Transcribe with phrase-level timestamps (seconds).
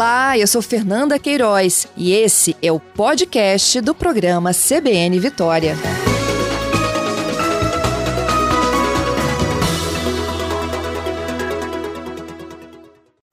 [0.00, 5.74] Olá, eu sou Fernanda Queiroz e esse é o podcast do programa CBN Vitória.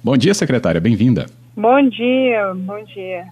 [0.03, 1.27] Bom dia, secretária, bem-vinda.
[1.55, 3.23] Bom dia, bom dia.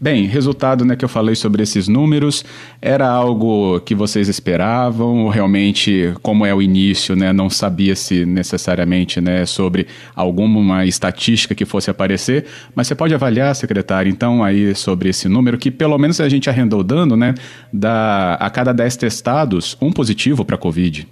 [0.00, 2.44] Bem, resultado né, que eu falei sobre esses números,
[2.82, 9.20] era algo que vocês esperavam ou realmente, como é o início, né, não sabia-se necessariamente
[9.20, 15.10] né, sobre alguma estatística que fosse aparecer, mas você pode avaliar, secretário, então, aí sobre
[15.10, 17.34] esse número que pelo menos a gente arrendou dando, né,
[17.72, 21.06] da, a cada 10 testados, um positivo para a Covid.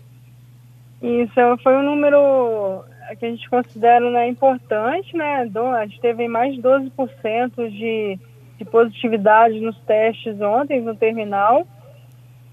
[1.03, 2.85] Isso, foi um número
[3.19, 8.19] que a gente considera né, importante, né, a gente teve mais de 12% de
[8.63, 11.67] de positividade nos testes ontem no terminal.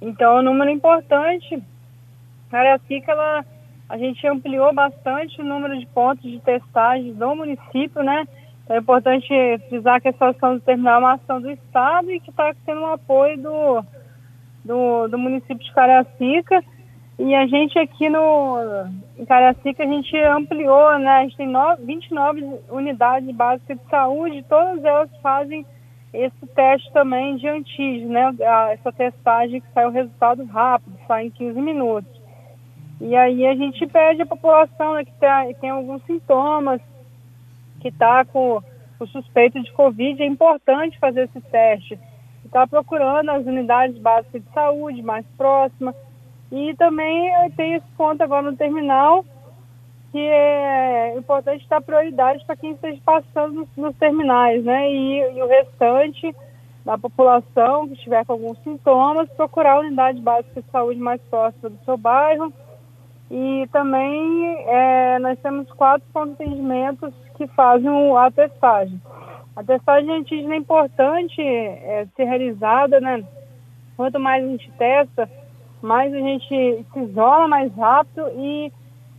[0.01, 1.61] Então, é um número importante.
[2.49, 3.45] Cariacica, ela,
[3.87, 8.27] a gente ampliou bastante o número de pontos de testagem do município, né?
[8.63, 9.27] Então, é importante
[9.67, 12.81] frisar que essa ação do terminal é uma ação do Estado e que está tendo
[12.81, 13.85] um apoio do,
[14.65, 16.63] do, do município de Cariacica.
[17.19, 18.57] E a gente aqui no
[19.17, 21.09] em Cariacica, a gente ampliou, né?
[21.09, 25.65] A gente tem no, 29 unidades básicas de saúde, todas elas fazem
[26.13, 28.35] esse teste também de antígeno, né?
[28.71, 32.19] Essa testagem que sai o resultado rápido, sai em 15 minutos.
[32.99, 36.81] E aí a gente pede à população né, que tem, tem alguns sintomas,
[37.79, 38.61] que está com
[38.99, 41.97] o suspeito de Covid, é importante fazer esse teste.
[42.43, 45.95] Está procurando as unidades básicas de saúde mais próximas.
[46.51, 49.23] E também tem esse ponto agora no terminal,
[50.11, 54.91] que é importante dar prioridade para quem esteja passando nos, nos terminais, né?
[54.91, 56.35] E, e, o restante
[56.83, 61.69] da população que estiver com alguns sintomas, procurar a unidade básica de saúde mais próxima
[61.69, 62.51] do seu bairro.
[63.29, 68.99] E também é, nós temos quatro pontos de atendimento que fazem a testagem.
[69.55, 73.23] A testagem antígena é importante é, ser realizada, né?
[73.95, 75.29] Quanto mais a gente testa,
[75.81, 78.71] mais a gente se isola mais rápido e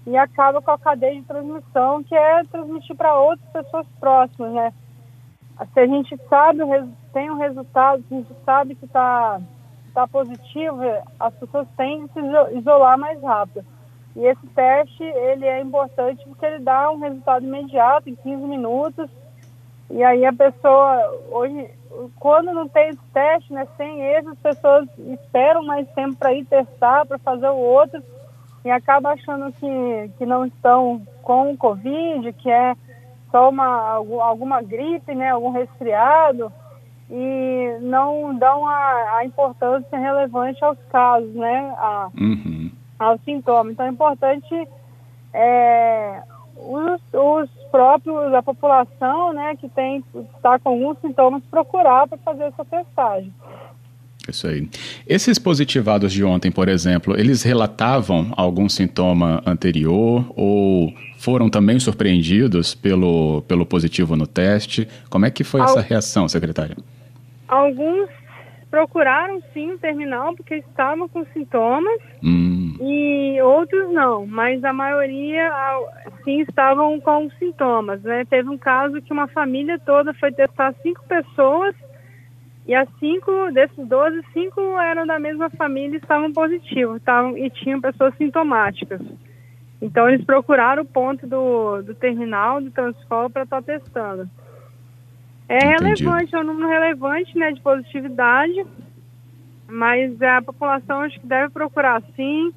[0.07, 4.73] e acaba com a cadeia de transmissão, que é transmitir para outras pessoas próximas, né?
[5.75, 6.61] Se a gente sabe,
[7.13, 9.41] tem um resultado, se a gente sabe que está
[9.93, 10.81] tá positivo,
[11.19, 13.65] as pessoas têm que se isolar mais rápido.
[14.17, 19.11] E esse teste, ele é importante porque ele dá um resultado imediato, em 15 minutos,
[19.91, 21.69] e aí a pessoa, hoje,
[22.19, 26.45] quando não tem esse teste, né, sem esse, as pessoas esperam mais tempo para ir
[26.45, 28.03] testar, para fazer o outro,
[28.65, 32.75] e acaba achando que, que não estão com o Covid, que é
[33.31, 36.53] só uma, alguma gripe, né, algum resfriado,
[37.11, 42.71] e não dão a, a importância relevante aos casos, né, a, uhum.
[42.99, 43.73] aos sintomas.
[43.73, 44.69] Então é importante
[45.33, 46.23] é,
[46.57, 50.05] os, os próprios, a população, né, que tem,
[50.37, 53.33] está com alguns sintomas, procurar para fazer essa testagem.
[54.29, 54.69] Isso aí.
[55.07, 62.75] Esses positivados de ontem, por exemplo, eles relatavam algum sintoma anterior ou foram também surpreendidos
[62.75, 64.87] pelo, pelo positivo no teste?
[65.09, 65.67] Como é que foi Al...
[65.67, 66.77] essa reação, secretária?
[67.49, 68.09] Alguns
[68.71, 72.77] procuraram sim o terminal porque estavam com sintomas hum.
[72.81, 75.51] e outros não, mas a maioria
[76.25, 78.01] sim estavam com sintomas.
[78.03, 78.25] Né?
[78.27, 81.75] Teve um caso que uma família toda foi testar cinco pessoas
[82.71, 87.51] e as cinco, desses 12, cinco eram da mesma família e estavam positivos, estavam, e
[87.51, 89.01] tinham pessoas sintomáticas.
[89.83, 94.31] Então eles procuraram o ponto do, do terminal do Transcol para estar tá testando.
[95.49, 96.05] É Entendi.
[96.05, 98.65] relevante, é um número relevante né, de positividade,
[99.67, 102.55] mas a população acho que deve procurar sim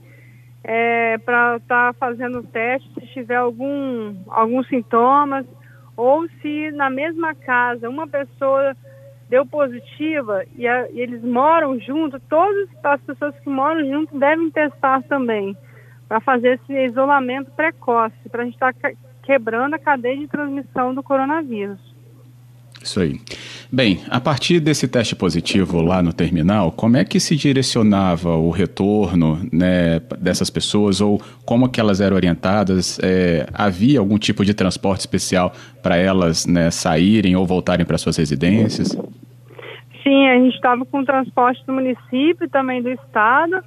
[0.63, 5.44] é, para estar tá fazendo o teste se tiver algum, alguns sintomas,
[5.97, 8.78] ou se na mesma casa uma pessoa
[9.29, 14.50] deu positiva e, a, e eles moram junto, todas as pessoas que moram junto devem
[14.51, 15.57] testar também,
[16.07, 18.91] para fazer esse isolamento precoce, para a gente estar tá
[19.24, 21.80] quebrando a cadeia de transmissão do coronavírus.
[22.81, 23.19] Isso aí.
[23.75, 28.52] Bem, a partir desse teste positivo lá no terminal, como é que se direcionava o
[28.52, 33.00] retorno né, dessas pessoas ou como que elas eram orientadas?
[33.02, 38.16] É, havia algum tipo de transporte especial para elas né, saírem ou voltarem para suas
[38.16, 38.90] residências?
[40.04, 43.60] Sim, a gente estava com transporte do município também do estado.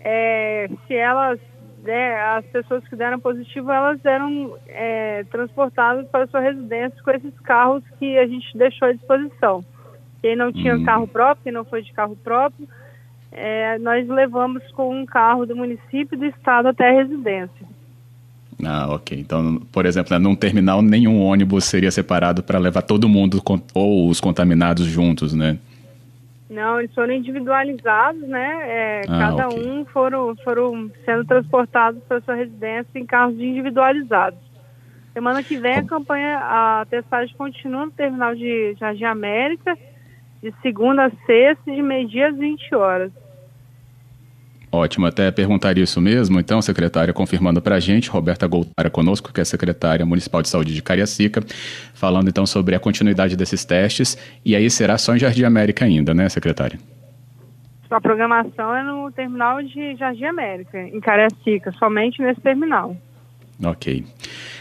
[0.00, 1.38] É, se elas,
[1.84, 7.38] né, as pessoas que deram positivo, elas eram é, transportadas para sua residência com esses
[7.40, 9.64] carros que a gente deixou à disposição.
[10.22, 10.84] Quem não tinha hum.
[10.84, 12.66] carro próprio, quem não foi de carro próprio,
[13.30, 17.66] é, nós levamos com um carro do município e do estado até a residência.
[18.64, 19.18] Ah, ok.
[19.18, 23.42] Então, por exemplo, né, num terminal, nenhum ônibus seria separado para levar todo mundo
[23.74, 25.58] ou os contaminados juntos, né?
[26.54, 28.60] Não, eles foram individualizados, né?
[28.62, 29.68] É, ah, cada okay.
[29.68, 34.38] um foram, foram sendo transportados para sua residência em carros individualizados.
[35.12, 39.76] Semana que vem a campanha, a testagem continua no terminal de Jardim América,
[40.40, 43.12] de segunda a sexta, de meio-dia às 20 horas.
[44.74, 46.40] Ótimo, até perguntar isso mesmo.
[46.40, 50.74] Então, secretária, confirmando para a gente, Roberta Goltara conosco, que é secretária municipal de saúde
[50.74, 51.40] de Cariacica,
[51.94, 54.18] falando então sobre a continuidade desses testes.
[54.44, 56.76] E aí será só em Jardim América ainda, né, secretária?
[57.88, 62.96] A programação é no terminal de Jardim América, em Cariacica, somente nesse terminal.
[63.64, 64.04] Ok.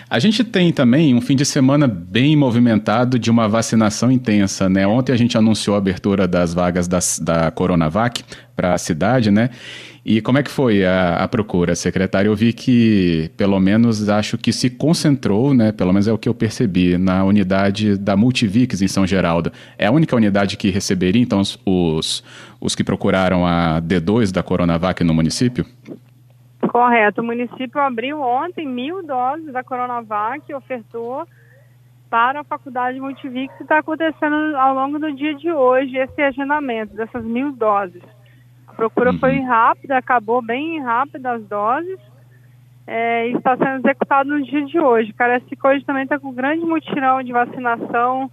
[0.07, 4.85] A gente tem também um fim de semana bem movimentado de uma vacinação intensa, né?
[4.85, 8.23] Ontem a gente anunciou a abertura das vagas da, da Coronavac
[8.55, 9.49] para a cidade, né?
[10.05, 12.29] E como é que foi a, a, procura, secretário?
[12.29, 15.71] Eu vi que, pelo menos, acho que se concentrou, né?
[15.71, 19.49] Pelo menos é o que eu percebi, na unidade da Multivix em São Geraldo.
[19.77, 22.21] É a única unidade que receberia, então, os,
[22.59, 25.65] os que procuraram a D2 da Coronavac no município?
[26.67, 27.21] Correto.
[27.21, 31.25] O município abriu ontem mil doses da Coronavac, ofertou
[32.09, 36.93] para a faculdade Multivix e está acontecendo ao longo do dia de hoje esse agendamento
[36.93, 38.03] dessas mil doses.
[38.73, 39.19] A procura uhum.
[39.19, 41.99] foi rápida, acabou bem rápida as doses
[42.87, 45.13] é, e está sendo executado no dia de hoje.
[45.13, 48.31] Caracica hoje também está com um grande mutirão de vacinação.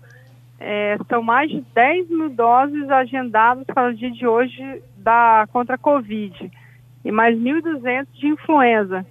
[0.58, 5.74] É, são mais de 10 mil doses agendadas para o dia de hoje da, contra
[5.74, 6.50] a Covid
[7.04, 9.06] e mais 1.200 de influenza.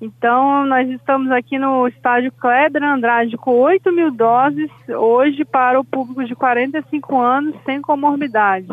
[0.00, 5.84] Então, nós estamos aqui no estádio Kleber Andrade com 8 mil doses hoje para o
[5.84, 8.68] público de 45 anos sem comorbidades.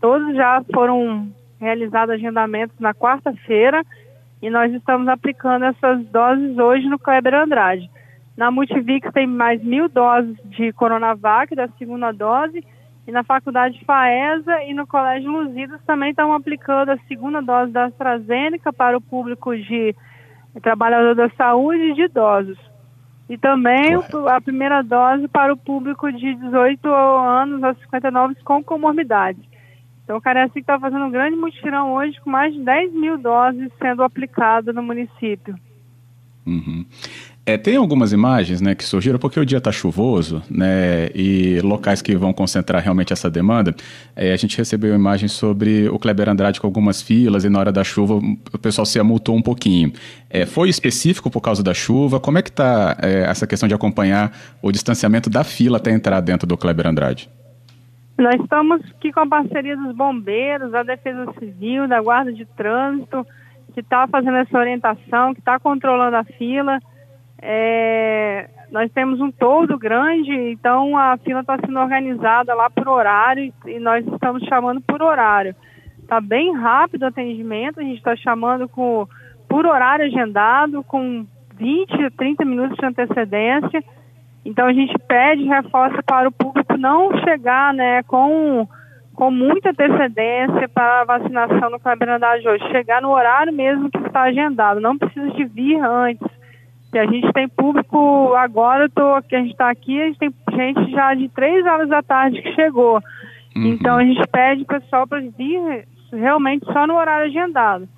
[0.00, 1.28] Todos já foram
[1.60, 3.84] realizados agendamentos na quarta-feira
[4.40, 7.90] e nós estamos aplicando essas doses hoje no Kleber Andrade.
[8.36, 12.64] Na Multivix tem mais mil doses de Coronavac, da segunda dose,
[13.06, 17.86] e na Faculdade FAESA e no Colégio Luzidas também estão aplicando a segunda dose da
[17.86, 19.94] AstraZeneca para o público de
[20.62, 22.58] trabalhador da saúde e de idosos.
[23.28, 23.94] E também
[24.28, 29.42] a primeira dose para o público de 18 anos a 59 com comorbidades.
[30.08, 33.70] Então, o Cariacica está fazendo um grande mutirão hoje com mais de 10 mil doses
[33.78, 35.54] sendo aplicadas no município.
[36.46, 36.86] Uhum.
[37.44, 42.00] É, tem algumas imagens né, que surgiram porque o dia está chuvoso né, e locais
[42.00, 43.74] que vão concentrar realmente essa demanda.
[44.16, 47.70] É, a gente recebeu imagens sobre o Kleber Andrade com algumas filas e na hora
[47.70, 49.92] da chuva o pessoal se amultou um pouquinho.
[50.30, 52.18] É, foi específico por causa da chuva?
[52.18, 56.22] Como é que está é, essa questão de acompanhar o distanciamento da fila até entrar
[56.22, 57.28] dentro do Kleber Andrade?
[58.18, 63.24] Nós estamos aqui com a parceria dos bombeiros, da Defesa Civil, da Guarda de Trânsito,
[63.72, 66.80] que está fazendo essa orientação, que está controlando a fila.
[67.40, 73.54] É, nós temos um todo grande, então a fila está sendo organizada lá por horário
[73.64, 75.54] e nós estamos chamando por horário.
[76.02, 79.06] Está bem rápido o atendimento, a gente está chamando com,
[79.48, 81.24] por horário agendado, com
[81.54, 83.80] 20 30 minutos de antecedência.
[84.44, 88.66] Então a gente pede reforço para o público não chegar né, com,
[89.14, 94.22] com muita antecedência para a vacinação no Cabernet hoje, chegar no horário mesmo que está
[94.22, 96.26] agendado, não precisa de vir antes
[96.90, 100.32] que a gente tem público agora, tô, que a gente está aqui, a gente tem
[100.56, 103.02] gente já de três horas da tarde que chegou.
[103.54, 103.66] Uhum.
[103.66, 107.88] Então a gente pede o pessoal para vir realmente só no horário agendado.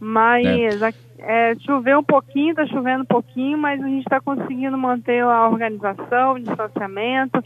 [0.00, 0.92] Mas é.
[1.24, 5.48] É, choveu um pouquinho, está chovendo um pouquinho, mas a gente está conseguindo manter a
[5.48, 7.42] organização, o distanciamento,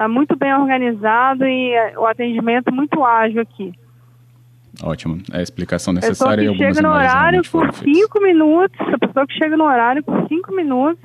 [0.00, 3.74] está muito bem organizado e é, o atendimento muito ágil aqui.
[4.82, 5.18] Ótimo.
[5.30, 9.34] É a explicação necessária e algumas chega no horário por cinco minutos, a pessoa que
[9.34, 11.02] chega no horário por cinco minutos,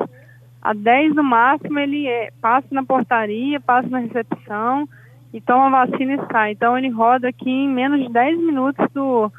[0.62, 4.88] a 10 no máximo, ele é, passa na portaria, passa na recepção
[5.34, 6.52] e toma a vacina e sai.
[6.54, 9.30] Então ele roda aqui em menos de 10 minutos do,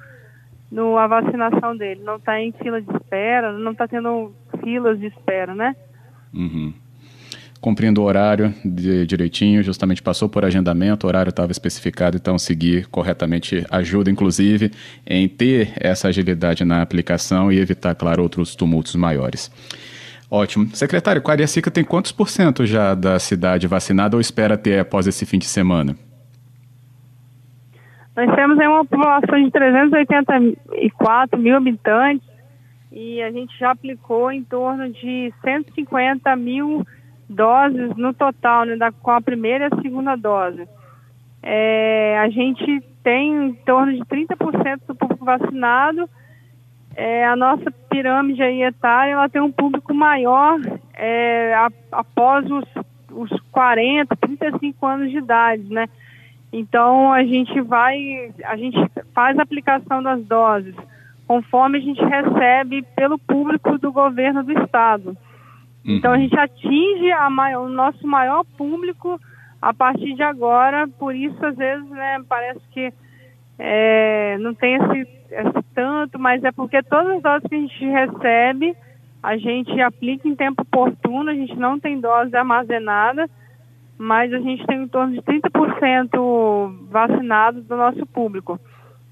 [0.70, 2.02] do a vacinação dele.
[2.04, 5.74] Não está em fila de espera, não está tendo filas de espera, né?
[6.34, 6.74] Uhum
[7.60, 12.86] cumprindo o horário de, direitinho, justamente passou por agendamento, o horário estava especificado, então seguir
[12.86, 14.70] corretamente ajuda, inclusive,
[15.06, 19.50] em ter essa agilidade na aplicação e evitar, claro, outros tumultos maiores.
[20.30, 20.68] Ótimo.
[20.74, 25.24] Secretário, Cariacica tem quantos por cento já da cidade vacinada ou espera ter após esse
[25.24, 25.96] fim de semana?
[28.16, 32.26] Nós temos uma população de 384 mil habitantes
[32.90, 36.84] e a gente já aplicou em torno de 150 mil
[37.28, 40.68] doses no total, né, da, com a primeira e a segunda dose.
[41.42, 46.08] É, a gente tem em torno de 30% do público vacinado
[46.96, 50.58] é, a nossa pirâmide aí etária ela tem um público maior
[50.94, 52.64] é, a, após os,
[53.12, 55.88] os 40, 35 anos de idade, né?
[56.50, 58.78] Então a gente vai, a gente
[59.12, 60.74] faz a aplicação das doses
[61.28, 65.14] conforme a gente recebe pelo público do governo do estado.
[65.86, 65.96] Uhum.
[65.96, 69.20] Então a gente atinge a maior, o nosso maior público
[69.62, 72.92] a partir de agora, por isso às vezes né, parece que
[73.58, 77.86] é, não tem esse, esse, tanto, mas é porque todas as doses que a gente
[77.86, 78.76] recebe,
[79.22, 83.28] a gente aplica em tempo oportuno, a gente não tem dose armazenada,
[83.98, 88.60] mas a gente tem em torno de 30% vacinados do nosso público.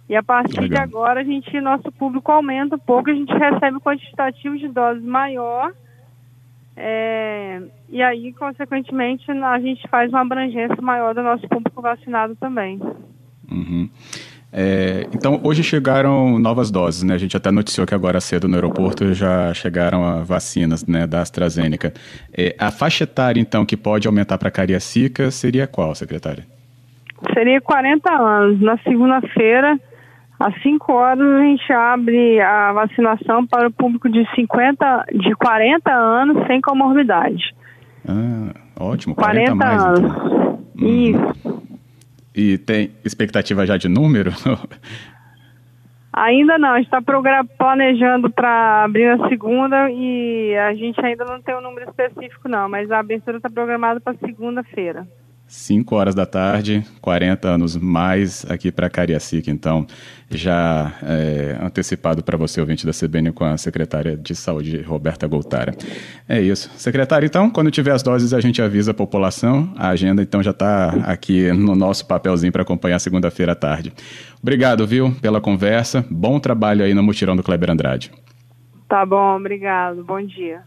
[0.08, 0.68] E a partir Legal.
[0.68, 4.68] de agora, a gente, nosso público aumenta um pouco, a gente recebe um quantitativo de
[4.68, 5.72] doses maior,
[6.76, 12.80] é, e aí, consequentemente, a gente faz uma abrangência maior do nosso público vacinado também.
[13.50, 13.88] Uhum.
[14.56, 17.14] É, então, hoje chegaram novas doses, né?
[17.14, 21.20] A gente até noticiou que agora cedo no aeroporto já chegaram as vacinas né, da
[21.20, 21.92] AstraZeneca.
[22.36, 26.44] É, a faixa etária, então, que pode aumentar para a cariacica seria qual, secretária?
[27.32, 28.60] Seria 40 anos.
[28.60, 29.78] Na segunda-feira,
[30.38, 35.92] às 5 horas, a gente abre a vacinação para o público de 50, de 40
[35.92, 37.54] anos sem comorbidade.
[38.06, 40.00] Ah, ótimo, 40, 40 mais, anos.
[40.00, 40.88] Então.
[40.88, 41.64] Isso.
[42.34, 44.32] E tem expectativa já de número?
[46.12, 47.02] Ainda não, a gente está
[47.58, 52.68] planejando para abrir na segunda e a gente ainda não tem um número específico não,
[52.68, 55.08] mas a abertura está programada para segunda-feira.
[55.54, 59.86] 5 horas da tarde, 40 anos mais aqui para Cariacica, então
[60.28, 65.72] já é, antecipado para você, ouvinte da CBN, com a secretária de Saúde, Roberta Goltara.
[66.28, 66.70] É isso.
[66.76, 69.72] Secretária, então, quando tiver as doses, a gente avisa a população.
[69.76, 73.92] A agenda, então, já está aqui no nosso papelzinho para acompanhar segunda-feira à tarde.
[74.42, 76.04] Obrigado, viu, pela conversa.
[76.10, 78.10] Bom trabalho aí no mutirão do Kleber Andrade.
[78.88, 80.04] Tá bom, obrigado.
[80.04, 80.62] Bom dia.